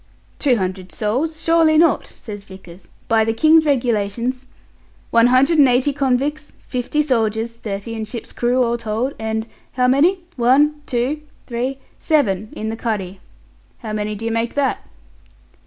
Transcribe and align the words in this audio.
"Two 0.39 0.55
hundred 0.57 0.91
souls! 0.91 1.39
Surely 1.39 1.77
not," 1.77 2.07
says 2.07 2.43
Vickers. 2.43 2.87
"By 3.07 3.23
the 3.23 3.35
King's 3.35 3.67
Regulations" 3.67 4.47
"One 5.11 5.27
hundred 5.27 5.59
and 5.59 5.67
eighty 5.67 5.93
convicts, 5.93 6.53
fifty 6.61 7.03
soldiers, 7.03 7.57
thirty 7.59 7.93
in 7.93 8.05
ship's 8.05 8.33
crew, 8.33 8.63
all 8.63 8.77
told, 8.79 9.13
and 9.19 9.45
how 9.73 9.87
many? 9.87 10.21
one, 10.37 10.81
two 10.87 11.21
three 11.45 11.77
seven 11.99 12.49
in 12.53 12.69
the 12.69 12.75
cuddy. 12.75 13.19
How 13.77 13.93
many 13.93 14.15
do 14.15 14.25
you 14.25 14.31
make 14.31 14.55
that?" 14.55 14.79